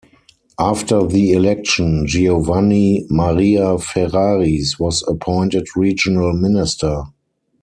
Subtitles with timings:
[0.57, 7.03] After the election, Giovanni Maria Ferraris was appointed regional minister.